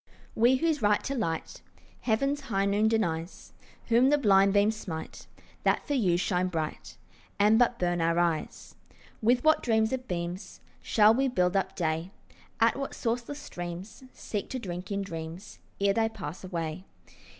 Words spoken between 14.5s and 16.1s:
drink in dreams Ere they